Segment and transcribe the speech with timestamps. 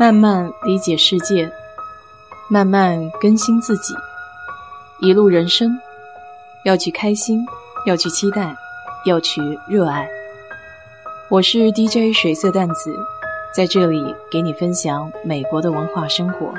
[0.00, 1.52] 慢慢理解世界，
[2.48, 3.92] 慢慢更新自己。
[5.02, 5.78] 一路人生，
[6.64, 7.44] 要去开心，
[7.84, 8.56] 要去期待，
[9.04, 10.08] 要去热爱。
[11.28, 12.96] 我是 DJ 水色淡子，
[13.54, 16.54] 在这里给你分享美国的文化生活。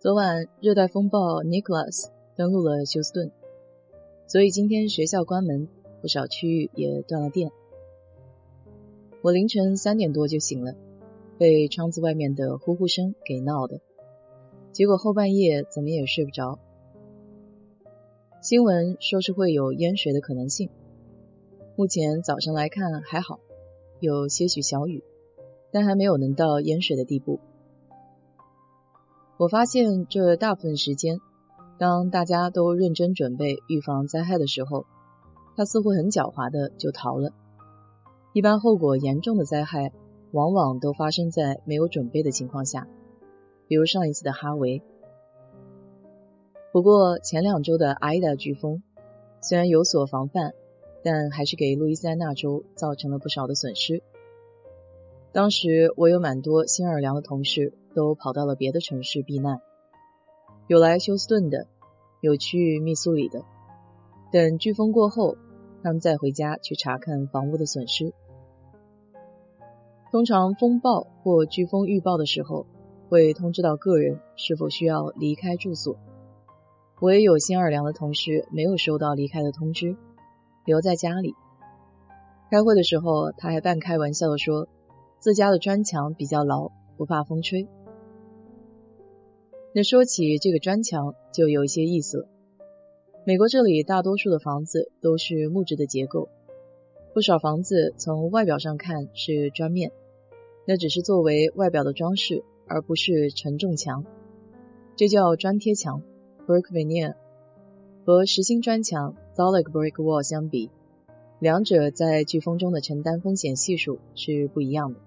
[0.00, 3.30] 昨晚热带风暴 Nicholas 登陆了休斯顿，
[4.26, 5.68] 所以今天学校关门。
[6.02, 7.52] 不少区域也断了电。
[9.22, 10.74] 我凌晨三点多就醒了，
[11.38, 13.80] 被窗子外面的呼呼声给闹的，
[14.72, 16.58] 结果后半夜怎么也睡不着。
[18.40, 20.70] 新闻说是会有淹水的可能性，
[21.76, 23.38] 目前早上来看还好，
[24.00, 25.04] 有些许小雨，
[25.70, 27.38] 但还没有能到淹水的地步。
[29.36, 31.20] 我发现这大部分时间，
[31.78, 34.84] 当大家都认真准备预防灾害的时候。
[35.56, 37.32] 他似乎很狡猾的就逃了。
[38.32, 39.92] 一般后果严重的灾害，
[40.30, 42.88] 往往都发生在没有准备的情况下，
[43.68, 44.82] 比如上一次的哈维。
[46.72, 48.82] 不过前两周的艾达飓风，
[49.42, 50.54] 虽然有所防范，
[51.04, 54.02] 但还是给路易斯安那州造成了不少的损失。
[55.32, 59.60] 当时我有蛮多新奥尔良的同事都跑到了别的城市避难，
[60.66, 61.66] 有来休斯顿的，
[62.22, 63.44] 有去密苏里的。
[64.32, 65.36] 等飓风过后，
[65.82, 68.14] 他们再回家去查看房屋的损失。
[70.10, 72.66] 通常风暴或飓风预报的时候，
[73.10, 75.96] 会通知到个人是否需要离开住所。
[76.98, 79.96] 我也有新奥尔良的同事没有收到离开的通知，
[80.64, 81.34] 留在家里。
[82.50, 84.66] 开会的时候，他还半开玩笑的说，
[85.18, 87.68] 自家的砖墙比较牢，不怕风吹。
[89.74, 92.28] 那说起这个砖墙，就有一些意思了。
[93.24, 96.28] 美国这里大多数的房子都是木质的结构，
[97.14, 99.92] 不少房子从外表上看是砖面，
[100.66, 104.04] 那只是作为外表的装饰，而不是承重墙，
[104.96, 106.02] 这叫砖贴墙
[106.48, 107.14] （brick veneer）。
[108.04, 110.68] 和实心砖墙 （solid brick wall） 相比，
[111.38, 114.98] 两者在飓风中的承担风险系数是不一样的。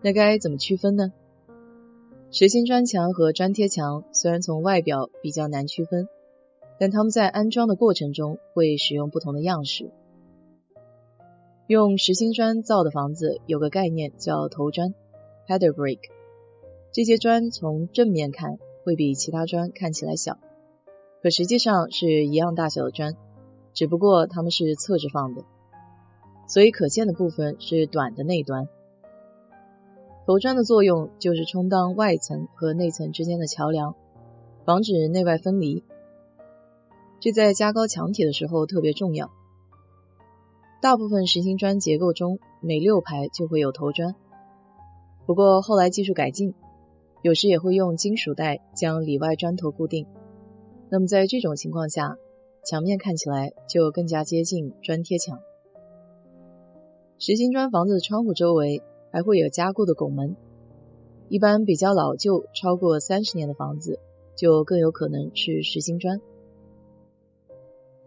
[0.00, 1.12] 那该怎么区分呢？
[2.32, 6.08] 实心砖墙和砖贴墙虽然从外表比较难区分。
[6.78, 9.90] 但他们在安装的过程中会使用不同的样式。
[11.68, 14.94] 用实心砖造的房子有个概念叫头砖
[15.48, 16.00] （header brick）。
[16.90, 20.38] 这些砖从正面看会比其他砖看起来小，
[21.22, 23.16] 可实际上是一样大小的砖，
[23.72, 25.44] 只不过它们是侧着放的，
[26.46, 28.68] 所以可见的部分是短的那端。
[30.26, 33.94] 头砖的作用就是充当外层和内层之间的桥梁，
[34.64, 35.82] 防止内外分离。
[37.22, 39.30] 这在加高墙体的时候特别重要。
[40.80, 44.16] 大部分实心砖结构中，每六排就会有头砖。
[45.24, 46.52] 不过后来技术改进，
[47.22, 50.08] 有时也会用金属带将里外砖头固定。
[50.88, 52.16] 那么在这种情况下，
[52.64, 55.38] 墙面看起来就更加接近砖贴墙。
[57.20, 60.34] 实心砖房子的窗户周围还会有加固的拱门。
[61.28, 64.00] 一般比较老旧、超过三十年的房子，
[64.34, 66.20] 就更有可能是实心砖。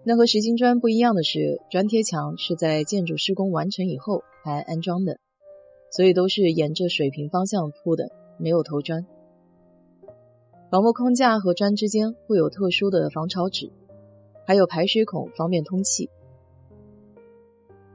[0.08, 5.18] 那和实心砖不一样的是，砖贴墙是在建筑施工完成以后才安装的，
[5.90, 9.08] 所以都是沿着水平方向铺的，没有头砖。
[10.70, 13.72] 防木框架和砖之间会有特殊的防潮纸，
[14.46, 16.12] 还有排水孔方便通气。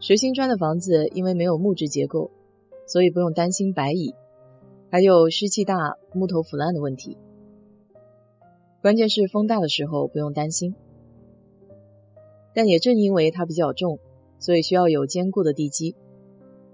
[0.00, 2.32] 实心砖的房子因为没有木质结构，
[2.88, 4.16] 所以不用担心白蚁，
[4.90, 7.16] 还有湿气大、木头腐烂的问题。
[8.82, 10.74] 关键是风大的时候不用担心。
[12.54, 13.98] 但也正因为它比较重，
[14.38, 15.94] 所以需要有坚固的地基，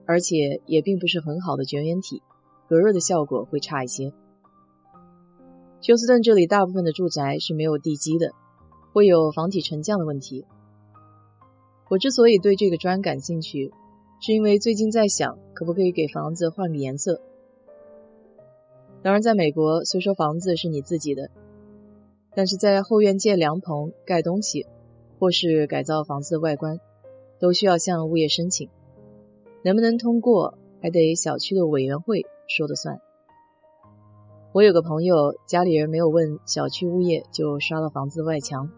[0.06, 2.22] 而且也并不是很好的绝缘体，
[2.68, 4.12] 隔热的效果会差一些。
[5.80, 8.32] 休斯顿这里大部分的住宅是没有地基的，
[8.92, 10.44] 会有房体沉降的问题。
[11.88, 13.72] 我之所以对这个砖感兴趣，
[14.20, 17.20] 是因为最近在想可不可以给房子换个颜色。
[19.02, 21.30] 当然，在美国虽说房子是你自己的，
[22.34, 24.66] 但是在后院建凉棚、盖东西。
[25.18, 26.80] 或是改造房子的外观，
[27.38, 28.68] 都需要向物业申请，
[29.62, 33.00] 能不能通过还得小区的委员会说的算。
[34.52, 38.70] 我有个朋友，家里人没有问小区物业就刷了房子外墙，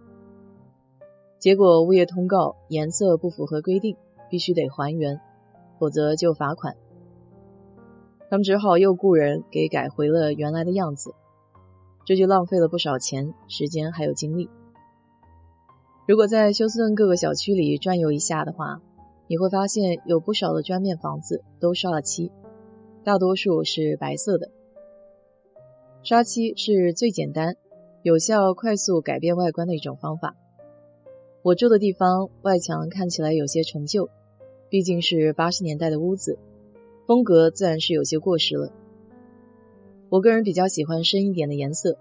[1.38, 3.96] 结果物业通告颜色不符合规定，
[4.28, 5.20] 必须得还原，
[5.78, 6.76] 否则就罚款。
[8.28, 11.14] 他们只好又雇人给改回了原来的样子，
[12.04, 14.50] 这就浪费了不少钱、时间还有精力。
[16.08, 18.80] 如果在休斯顿各个小区里转悠一下的话，
[19.26, 22.32] 你会发现有不少的砖面房子都刷了漆，
[23.04, 24.50] 大多数是白色的。
[26.02, 27.56] 刷漆是最简单、
[28.00, 30.34] 有效、快速改变外观的一种方法。
[31.42, 34.08] 我住的地方外墙看起来有些陈旧，
[34.70, 36.38] 毕竟是八十年代的屋子，
[37.06, 38.72] 风格自然是有些过时了。
[40.08, 41.98] 我个人比较喜欢深一点的颜色，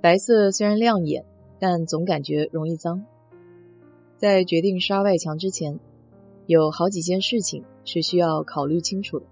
[0.00, 1.26] 白色虽然亮眼，
[1.58, 3.04] 但总感觉容易脏。
[4.18, 5.80] 在决定刷外墙之前，
[6.46, 9.26] 有好几件事情是需要考虑清楚的。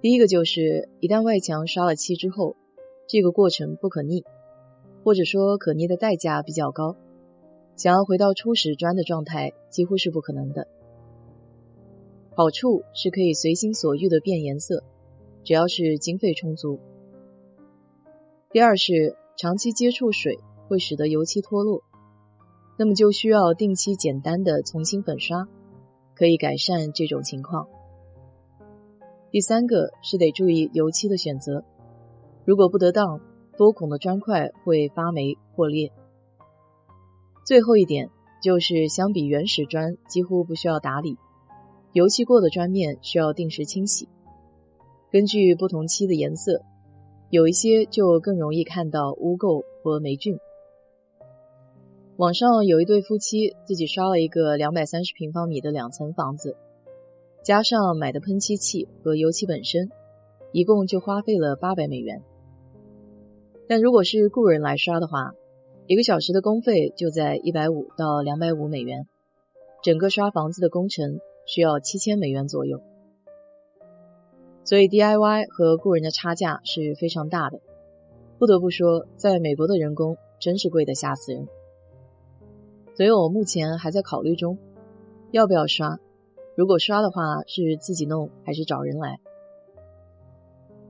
[0.00, 2.54] 第一个就是，一旦外墙刷了漆之后，
[3.08, 4.22] 这个过程不可逆，
[5.02, 6.96] 或者说可逆的代价比较高，
[7.74, 10.68] 想要回到初始砖的状态几乎是不可能的。
[12.36, 14.84] 好处是可以随心所欲的变颜色。
[15.44, 16.80] 只要是经费充足。
[18.50, 20.38] 第二是长期接触水
[20.68, 21.82] 会使得油漆脱落，
[22.76, 25.46] 那么就需要定期简单的重新粉刷，
[26.14, 27.68] 可以改善这种情况。
[29.30, 31.64] 第三个是得注意油漆的选择，
[32.44, 33.20] 如果不得当，
[33.56, 35.92] 多孔的砖块会发霉破裂。
[37.44, 38.10] 最后一点
[38.42, 41.16] 就是相比原始砖几乎不需要打理，
[41.92, 44.08] 油漆过的砖面需要定时清洗。
[45.12, 46.62] 根据不同漆的颜色，
[47.30, 50.38] 有一些就更容易看到污垢和霉菌。
[52.16, 56.56] 网上有一对夫妻自己刷了一个两百三十平方米的两层房子，
[57.42, 59.90] 加上买的喷漆器和油漆本身，
[60.52, 62.22] 一共就花费了八百美元。
[63.66, 65.32] 但如果是雇人来刷的话，
[65.88, 69.08] 一个小时的工费就在一百五到两百五美元，
[69.82, 72.80] 整个刷房子的工程需要七千美元左右。
[74.62, 77.58] 所以 DIY 和雇人的差价是非常大的。
[78.38, 81.48] 不得不说，在美国的人工真是贵得吓死人。
[82.94, 84.58] 所以我目前还在考虑中，
[85.30, 85.98] 要不要刷。
[86.56, 89.20] 如果刷的话，是自己弄还是找人来？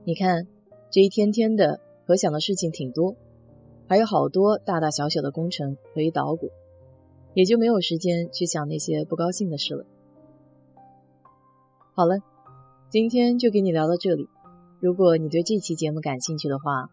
[0.03, 0.47] 你看，
[0.89, 3.15] 这一天天的，可想的事情挺多，
[3.87, 6.51] 还有好多大大小小的工程可以捣鼓，
[7.33, 9.85] 也就没有时间去想那些不高兴的事了。
[11.93, 12.19] 好了。
[12.87, 14.29] 今天就给你聊到这里。
[14.79, 16.89] 如果你对这期节目感兴趣的话，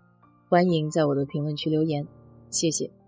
[0.49, 2.08] 欢迎在我的评论区留言，
[2.50, 3.02] 谢谢。